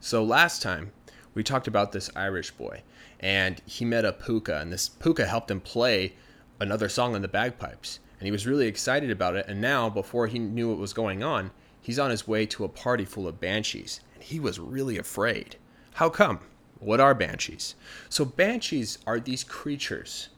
[0.00, 0.92] So last time
[1.34, 2.82] we talked about this Irish boy,
[3.18, 6.14] and he met a puka, and this puka helped him play
[6.60, 9.46] another song on the bagpipes, and he was really excited about it.
[9.48, 11.50] And now, before he knew what was going on,
[11.82, 15.56] he's on his way to a party full of banshees, and he was really afraid.
[15.94, 16.38] How come?
[16.78, 17.74] What are banshees?
[18.08, 20.28] So banshees are these creatures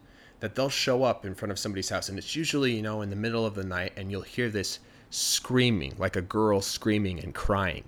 [0.40, 3.10] that they'll show up in front of somebody's house, and it's usually you know in
[3.10, 4.78] the middle of the night, and you'll hear this
[5.10, 7.84] screaming, like a girl screaming and crying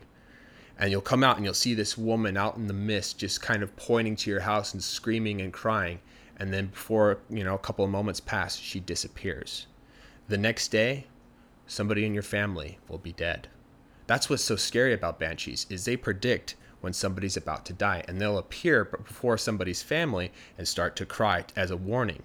[0.78, 3.62] and you'll come out and you'll see this woman out in the mist just kind
[3.62, 6.00] of pointing to your house and screaming and crying.
[6.36, 9.66] And then before you know a couple of moments pass she disappears.
[10.28, 11.06] The next day
[11.66, 13.48] somebody in your family will be dead.
[14.06, 18.20] That's what's so scary about banshees is they predict when somebody's about to die and
[18.20, 22.22] they'll appear before somebody's family and start to cry as a warning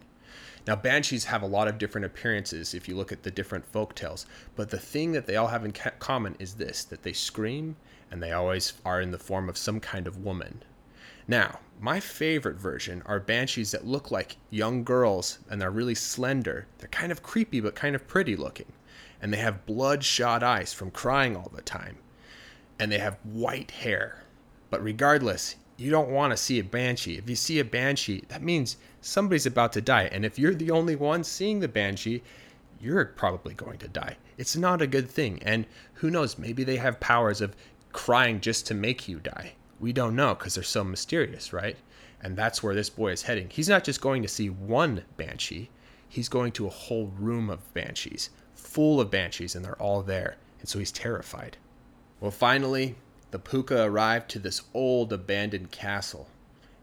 [0.67, 3.95] now, banshees have a lot of different appearances if you look at the different folk
[3.95, 4.25] tales,
[4.57, 7.77] but the thing that they all have in common is this that they scream
[8.11, 10.63] and they always are in the form of some kind of woman.
[11.25, 16.67] Now, my favorite version are banshees that look like young girls and they're really slender.
[16.79, 18.73] They're kind of creepy but kind of pretty looking.
[19.21, 21.97] And they have bloodshot eyes from crying all the time.
[22.77, 24.23] And they have white hair.
[24.69, 27.17] But regardless, you don't want to see a banshee.
[27.17, 30.09] If you see a banshee, that means somebody's about to die.
[30.11, 32.23] And if you're the only one seeing the banshee,
[32.81, 34.17] you're probably going to die.
[34.37, 35.41] It's not a good thing.
[35.43, 37.55] And who knows, maybe they have powers of
[37.93, 39.53] crying just to make you die.
[39.79, 41.77] We don't know because they're so mysterious, right?
[42.21, 43.49] And that's where this boy is heading.
[43.49, 45.69] He's not just going to see one banshee,
[46.09, 50.37] he's going to a whole room of banshees, full of banshees, and they're all there.
[50.59, 51.57] And so he's terrified.
[52.19, 52.95] Well, finally,
[53.31, 56.27] the puka arrived to this old abandoned castle.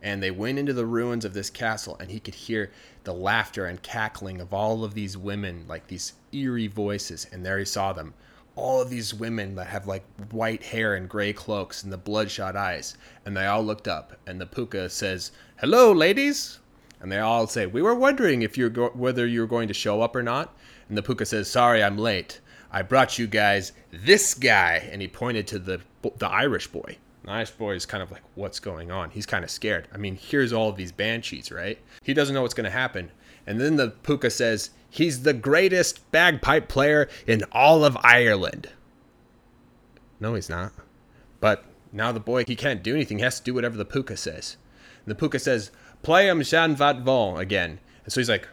[0.03, 2.71] And they went into the ruins of this castle, and he could hear
[3.05, 7.27] the laughter and cackling of all of these women, like these eerie voices.
[7.33, 8.13] And there he saw them
[8.57, 12.57] all of these women that have like white hair and gray cloaks and the bloodshot
[12.57, 12.97] eyes.
[13.25, 16.59] And they all looked up, and the puka says, Hello, ladies.
[17.01, 20.03] And they all say, We were wondering if you're go- whether you're going to show
[20.03, 20.57] up or not.
[20.89, 22.41] And the puka says, Sorry, I'm late.
[22.71, 24.89] I brought you guys this guy.
[24.91, 25.81] And he pointed to the,
[26.19, 26.97] the Irish boy.
[27.25, 29.11] The Irish boy is kind of like, What's going on?
[29.11, 29.89] He's kind of scared.
[29.93, 31.79] I mean, here's all these banshees, right?
[32.03, 33.11] He doesn't know what's going to happen.
[33.47, 38.69] And then the puka says, He's the greatest bagpipe player in all of Ireland.
[40.21, 40.73] No, he's not.
[41.41, 43.19] But now the boy, he can't do anything.
[43.19, 44.57] He has to do whatever the puka says.
[45.05, 45.71] And the puka says,
[46.03, 47.81] Play him Jean Vat Von again.
[48.05, 48.49] And so he's like,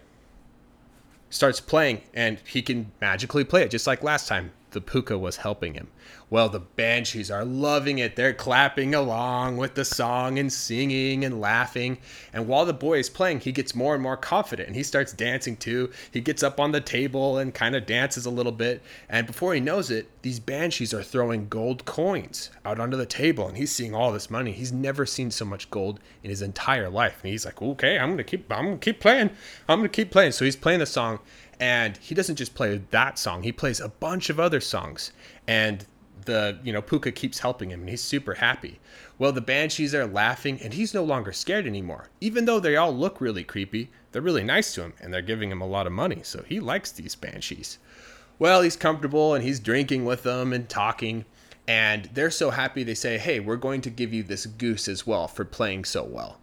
[1.31, 5.37] starts playing, and he can magically play it just like last time the puka was
[5.37, 5.87] helping him.
[6.29, 8.15] Well, the banshees are loving it.
[8.15, 11.97] They're clapping along with the song and singing and laughing.
[12.31, 15.11] And while the boy is playing, he gets more and more confident and he starts
[15.11, 15.91] dancing too.
[16.11, 18.81] He gets up on the table and kind of dances a little bit.
[19.09, 23.47] And before he knows it, these banshees are throwing gold coins out onto the table
[23.47, 24.53] and he's seeing all this money.
[24.53, 27.19] He's never seen so much gold in his entire life.
[27.21, 29.31] And he's like, "Okay, I'm going to keep I'm going to keep playing.
[29.67, 31.19] I'm going to keep playing." So he's playing the song
[31.61, 35.13] and he doesn't just play that song he plays a bunch of other songs.
[35.47, 35.85] And
[36.25, 38.79] the you know puka keeps helping him and he's super happy.
[39.19, 42.09] Well the banshees are laughing and he's no longer scared anymore.
[42.19, 45.51] Even though they all look really creepy they're really nice to him and they're giving
[45.51, 47.78] him a lot of money so he likes these banshees.
[48.39, 51.25] Well he's comfortable and he's drinking with them and talking
[51.67, 55.05] and they're so happy they say hey we're going to give you this goose as
[55.05, 56.39] well for playing so well.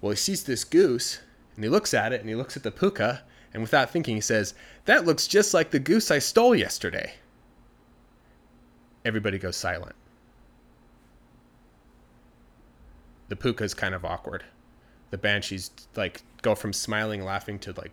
[0.00, 1.20] Well he sees this goose
[1.56, 3.22] and he looks at it and he looks at the puka
[3.52, 4.54] and without thinking, he says,
[4.86, 7.14] That looks just like the goose I stole yesterday.
[9.04, 9.94] Everybody goes silent.
[13.28, 14.44] The puka's kind of awkward.
[15.10, 17.92] The banshees like go from smiling, laughing to like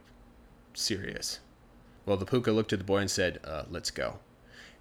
[0.73, 1.39] serious.
[2.05, 4.19] Well, the puka looked at the boy and said, uh, "Let's go."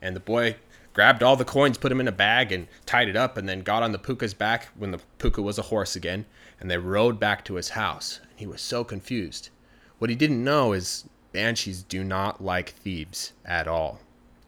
[0.01, 0.57] And the boy
[0.93, 3.61] grabbed all the coins, put them in a bag, and tied it up, and then
[3.63, 6.27] got on the puka's back when the puka was a horse again,
[6.61, 8.21] and they rode back to his house.
[8.31, 9.51] And he was so confused.
[9.99, 14.01] What he didn't know is banshees do not like thieves at all.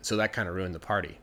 [0.03, 1.19] So that kind of ruined the party.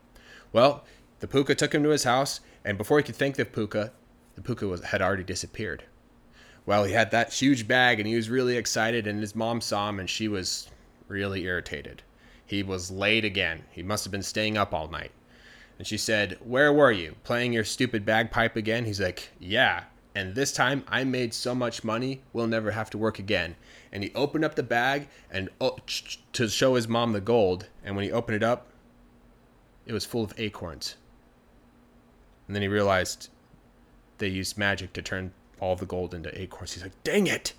[0.52, 0.84] Well,
[1.20, 3.92] the puka took him to his house, and before he could thank the puka,
[4.34, 5.84] the puka was, had already disappeared.
[6.64, 9.88] Well, he had that huge bag, and he was really excited, and his mom saw
[9.88, 10.68] him, and she was
[11.08, 12.02] really irritated.
[12.44, 13.64] He was late again.
[13.70, 15.10] He must have been staying up all night.
[15.78, 17.14] And she said, Where were you?
[17.24, 18.84] Playing your stupid bagpipe again?
[18.84, 19.84] He's like, Yeah.
[20.14, 23.56] And this time I made so much money, we'll never have to work again
[23.92, 25.78] and he opened up the bag and oh,
[26.32, 27.66] to show his mom the gold.
[27.84, 28.68] And when he opened it up,
[29.86, 30.96] it was full of acorns.
[32.46, 33.28] And then he realized
[34.18, 36.74] they used magic to turn all the gold into acorns.
[36.74, 37.54] He's like, "Dang it!"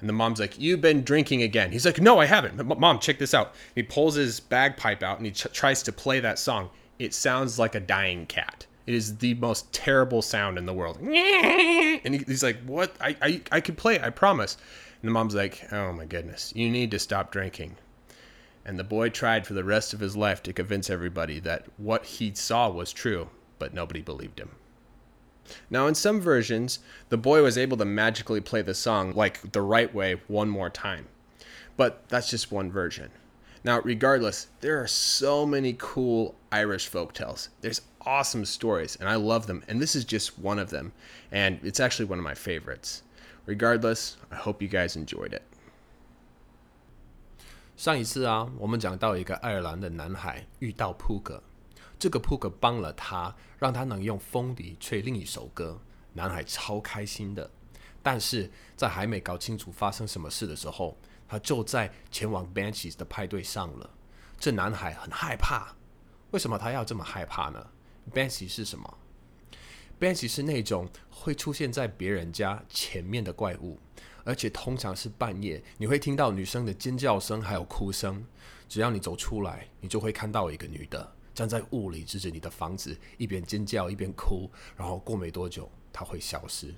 [0.00, 3.18] And the mom's like, "You've been drinking again." He's like, "No, I haven't." Mom, check
[3.18, 3.54] this out.
[3.74, 6.70] He pulls his bagpipe out and he ch- tries to play that song.
[6.98, 8.66] It sounds like a dying cat.
[8.86, 10.98] It is the most terrible sound in the world.
[11.00, 12.94] And he's like, What?
[13.00, 14.56] I, I, I could play, I promise.
[15.00, 17.76] And the mom's like, Oh my goodness, you need to stop drinking.
[18.64, 22.04] And the boy tried for the rest of his life to convince everybody that what
[22.06, 23.28] he saw was true,
[23.58, 24.50] but nobody believed him.
[25.68, 26.78] Now, in some versions,
[27.10, 30.70] the boy was able to magically play the song like the right way one more
[30.70, 31.06] time.
[31.76, 33.10] But that's just one version.
[33.63, 37.49] Now, regardless, there are so many cool Irish folk tales.
[37.61, 39.63] There's awesome stories, and I love them.
[39.67, 40.91] And this is just one of them.
[41.29, 43.01] And it's actually one of my favorites.
[43.45, 45.41] Regardless, I hope you guys enjoyed it.
[47.75, 51.41] 上一次啊，我们讲到一个爱尔兰的男孩遇到扑克，
[51.97, 55.79] 这个扑克帮了他，让他能用风笛吹另一首歌，
[56.13, 57.49] 男孩超开心的。
[58.01, 60.97] 但是在还没搞清楚发生什么事的时候，
[61.28, 63.90] 他就在前往 Banshee 的派对上了。
[64.38, 65.74] 这男孩很害怕，
[66.30, 67.66] 为什么他要这么害怕呢
[68.12, 68.98] ？Banshee 是什么
[70.00, 73.78] ？Banshee 是那种会出现在别人家前面的怪物。
[74.26, 78.24] 而且通常是半夜，你会听到女生的尖叫声，还有哭声。
[78.66, 84.50] 只要你走出来，你就会看到一个女的站在雾里，指着你的房子，一边尖叫一边哭。
[84.78, 86.74] 然后过没多久，她会消失。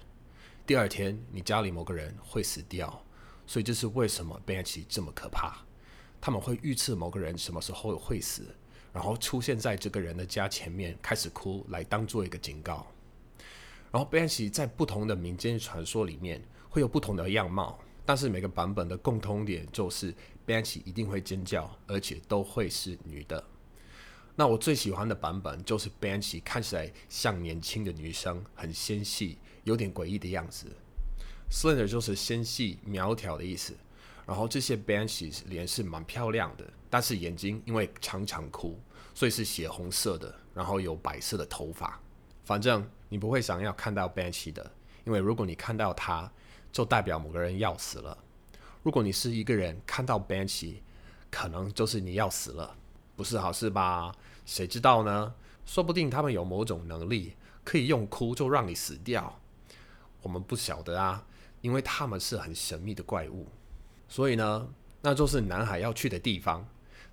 [0.67, 3.01] 第二天，你家里某个人会死掉。
[3.47, 5.65] 所以这是为什么 Banshee 这么可怕？
[6.21, 8.43] 他们会预测某个人什么时候会死，
[8.93, 12.87] 然后出现在这个人的家前面，开始哭，来当做一个警告。
[13.93, 16.43] 然后 Banshee 在不同的民间传说里面。
[16.69, 20.15] 会有不同的样貌，但是每个版本的共通点就是
[20.47, 23.43] Banshee 一定会尖叫，而且都会是女的。
[24.35, 30.67] 那我最喜欢的版本就是 Banshee 看起来像年轻的女生，很纤细，有点诡异的样子。
[31.51, 33.75] Slender 就是纤细、苗条的意思。
[34.27, 38.77] 然后这些 Banshees 脸是蛮漂亮的，但是眼睛因为常常哭，
[39.15, 42.01] 所以是血红色的，然后有白色的头发。
[42.45, 44.69] 反正你不会想要看到 banshe 的，
[45.05, 46.29] 因为如果你看到它，
[46.73, 48.19] 就代表某个人要死了。
[48.83, 50.75] 如果你是一个人看到 banshe，
[51.31, 52.77] 可能就是你要死了，
[53.15, 54.13] 不是好事吧？
[54.45, 55.35] 谁知道呢？
[55.65, 57.35] 说不定他们有某种能力，
[57.65, 59.41] 可以用哭就让你死掉。
[60.23, 61.25] 我们不晓得啊，
[61.67, 63.49] 因为他们是很神秘的怪物。
[64.07, 64.73] 所以呢，
[65.03, 66.65] 那就是男孩要去的地方。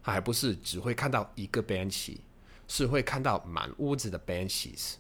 [0.03, 2.19] 他还不是只会看到一个 Banshee，
[2.67, 4.95] 是会看到满屋子的 Banshees，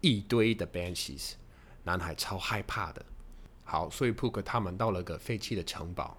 [0.00, 1.34] 一堆的 Banshees。
[1.84, 3.04] 男孩超害怕的。
[3.62, 6.16] 好，所以扑克他们到了个废弃的城堡，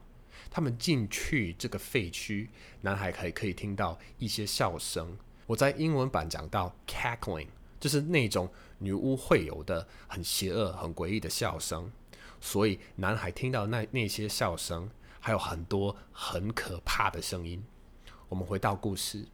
[0.49, 2.47] 他们进去这个废墟，
[2.79, 5.17] 男孩可以可以听到一些笑声。
[5.47, 11.91] 我在英文版讲到 cackling，就是那种女巫会有的很邪恶、很诡异的笑声。
[12.41, 14.89] 所以男孩听到那那些笑声，
[15.19, 17.63] 还有很多很可怕的声音。
[18.27, 19.25] 我们回到故事，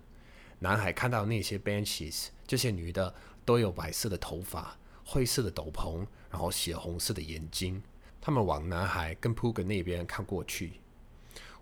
[0.60, 3.14] 男孩看到那些 benches，这些女的
[3.44, 7.82] 都有白色的头发、灰色的斗篷，然后血红色的眼睛。
[8.22, 10.82] 他们往男孩跟扑克那边看过去。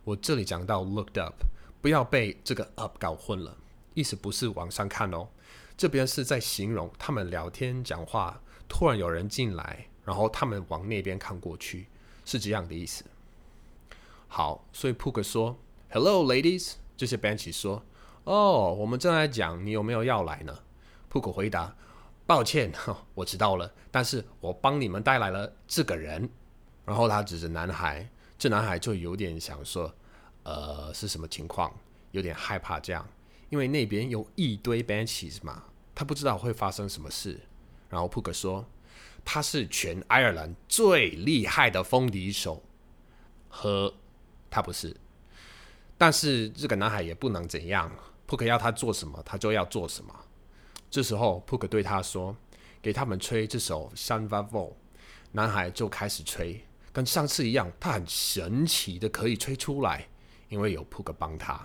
[0.06, 1.34] 我这里讲到 looked up，
[1.82, 3.58] 不要被这个 up 搞混了，
[3.94, 5.28] 意思不是往上看哦。
[5.76, 11.88] 这边是在形容他们聊天讲话，突然有人进来，然后他们往那边看过去，
[12.26, 13.04] 是这样的意思。
[14.28, 15.58] 好，所以扑克说
[15.90, 17.84] Hello ladies，这些 Banshee 说
[18.24, 20.60] 哦，我们正在讲你有没有要来呢？
[21.10, 21.76] 扑克回答
[22.26, 22.72] 抱歉，
[23.14, 26.30] 我知道了，但是我帮你们带来了这个人。
[26.86, 29.94] 然后他指着男孩，这男孩就有点想说，
[30.44, 31.74] 呃，是什么情况？
[32.12, 33.08] 有点害怕这样，
[33.50, 35.64] 因为那边有一堆 Banshees 嘛，
[35.96, 37.40] 他不知道会发生什么事。
[37.90, 38.66] 然后扑克说，
[39.26, 42.62] 他是全爱尔兰最厉害的风笛手，
[43.48, 43.94] 和
[44.50, 44.96] 他不是。
[45.98, 47.92] 但是这个男孩也不能怎样，
[48.26, 50.14] 扑克要他做什么，他就要做什么。
[50.90, 52.36] 这时候扑克对他说，
[52.82, 54.76] 给他们吹这首《山 v a v o
[55.32, 56.64] 男孩就开始吹。
[56.92, 60.08] 跟上次一样，他很神奇的可以吹出来，
[60.50, 61.60] 因为有扑克帮他。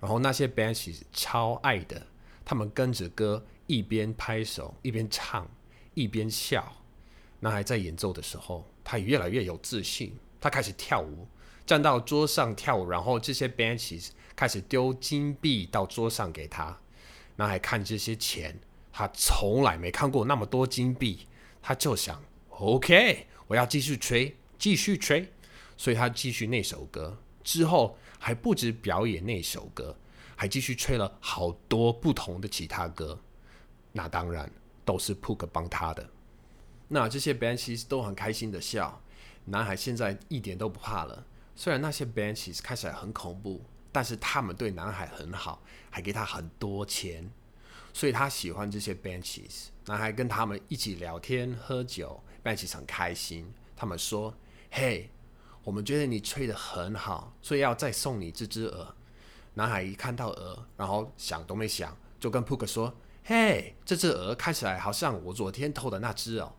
[0.00, 2.06] 然后那些 b a n s h e s 超爱的，
[2.44, 5.46] 他们跟着歌一边拍手一边唱
[5.94, 6.72] 一边笑。
[7.42, 11.26] 男孩在演奏的时候，他越来越有自信，他开始跳舞，
[11.66, 12.88] 站到桌上跳舞。
[12.88, 16.78] 然后这些 benches 开始丢金币到桌上给他。
[17.34, 18.56] 男孩看这些钱，
[18.92, 21.26] 他从来没看过那么多金币，
[21.60, 24.36] 他就想：OK，我要继续吹。
[24.56, 25.28] 继续吹，
[25.76, 29.96] 所以他继续那首歌之后，还不止表演那首歌，
[30.36, 33.18] 还继续吹了好多不同的其他歌。
[33.90, 34.48] 那当然
[34.84, 36.08] 都是 Pook 帮他的。
[36.94, 39.00] 那这些 Banshees 都很开心的笑。
[39.46, 41.24] 男孩现在一点都不怕了。
[41.56, 47.30] 虽然那些 Banshees 起来很恐怖，但是他们对男孩很好，还给他很多钱。
[47.94, 49.68] 所以他喜欢这些 Benches。
[49.86, 53.50] 男孩跟他们一起聊天喝酒，Benches 很开心。
[53.74, 54.34] 他们说
[54.70, 55.08] ：“嘿，
[55.64, 58.94] 我们觉得你吹得很好，所以要再送你这只鹅。”
[59.54, 62.94] 男孩一看到鹅，然后想都没想，就跟 Pook 说
[63.24, 66.52] ：“嘿，这只鹅看起来好像我昨天偷的那只哦。”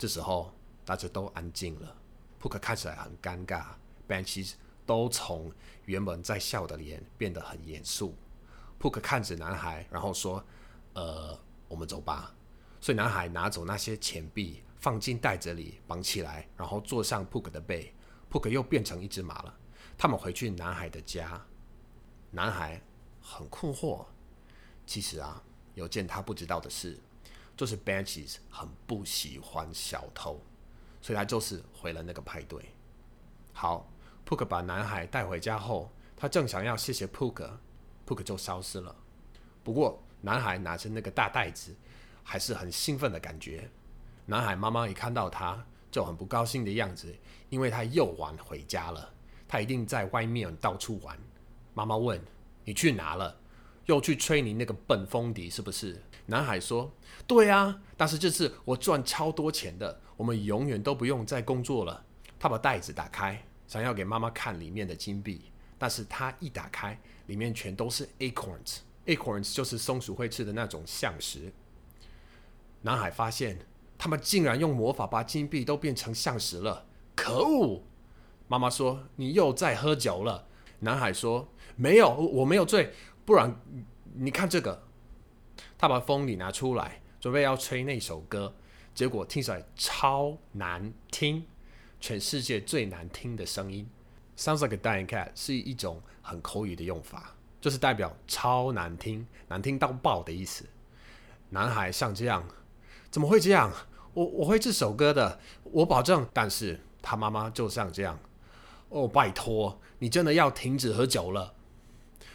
[0.00, 0.50] 这时候
[0.82, 1.94] 大家都安静了
[2.40, 3.66] ，Pook 看起来很尴尬
[4.08, 4.54] ，Benches
[4.86, 5.52] 都从
[5.84, 8.16] 原本在笑的脸变得很严肃。
[8.80, 10.42] Pook 看着男孩，然后说
[10.94, 11.38] ：“呃，
[11.68, 12.34] 我们走吧。”
[12.80, 17.94] 所以男孩拿走那些钱币，放进袋子里，绑起来，然后坐上 Pook 的背。
[18.30, 19.54] Pook 又变成一只马了。
[19.98, 21.44] 他们回去男孩的家。
[22.30, 22.80] 男孩
[23.20, 24.06] 很困惑。
[24.86, 25.42] 其实啊，
[25.74, 26.98] 有件他不知道的事，
[27.56, 30.40] 就是 Benches 很不喜欢小偷，
[31.00, 32.64] 所以他就是回了那个派对。
[33.52, 33.90] 好
[34.26, 38.94] ，Pook 把男孩带回家后，他正想要谢谢 Pook，Pook 就消失了。
[39.62, 41.74] 不过男孩拿着那个大袋子。
[42.22, 43.68] 还是很兴奋的感觉。
[44.24, 47.12] 男孩妈妈一看到他，就很不高兴的样子，
[47.48, 49.12] 因为他又玩回家了。
[49.48, 51.18] 他一定在外面到处玩。
[51.74, 52.22] 妈妈问
[52.62, 53.36] ：“你去哪了？
[53.86, 56.92] 又去吹你那个笨风笛是不是？”男孩说
[57.26, 62.04] ：“对啊，但是这次我赚超多钱的，我们永远都不用再工作了。”
[62.38, 66.96] 他把袋子打开，想要给妈妈看里面的金币，但是他一打开，
[67.26, 68.78] 里面全都是 acorns。
[69.06, 71.52] acorns 就是松鼠会吃的那种橡石。
[72.82, 73.58] 男孩发现，
[73.98, 76.86] 他们竟然用魔法把金币都变成橡实了。
[77.16, 77.82] 可恶！
[78.46, 80.46] 妈妈说：“你又在喝酒了。”
[80.78, 82.92] 男孩说：“没有，我没有醉。
[83.24, 83.60] 不然，
[84.14, 84.84] 你看这个。”
[85.80, 88.54] 他把风笛拿出来，准备要吹那首歌，
[88.94, 91.42] 结果听起来超难听，
[91.98, 93.88] 全世界最难听的声音。
[94.36, 100.66] Sounds like a dying cat 是一种很口语的用法，就是代表超难听、难听到爆的意思。
[101.48, 102.46] 男孩像这样。
[103.10, 103.72] 怎么会这样？
[104.12, 106.28] 我我会这首歌的，我保证。
[106.34, 108.18] 但是他妈妈就像这样，
[108.90, 111.54] 哦，拜托，你真的要停止喝酒了。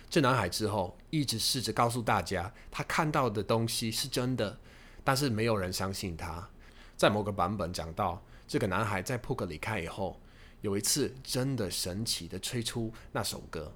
[0.09, 4.57] 这男孩之后一直试着告诉大家，他看到的东西是真的，
[5.03, 6.47] 但是没有人相信他。
[6.95, 10.19] 在某个版本讲到，这个男孩在扑克离开以后，
[10.61, 13.73] 有一次真的神奇的吹出那首歌。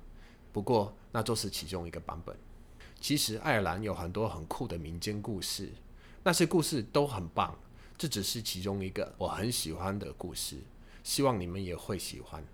[0.54, 2.36] 不过那就是其中一个版本。
[3.02, 5.70] 其实爱尔兰有很多很酷的民间故事。
[6.24, 7.58] 那些故事都很棒，
[7.98, 10.58] 这只是其中一个我很喜欢的故事，
[11.04, 12.46] 希望你们也会喜欢。